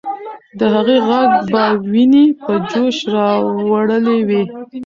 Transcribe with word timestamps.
د 0.59 0.61
هغې 0.73 0.97
ږغ 1.07 1.31
به 1.51 1.65
ويني 1.91 2.25
په 2.41 2.53
جوش 2.69 2.97
راوړلې 3.13 4.17
وې. 4.27 4.43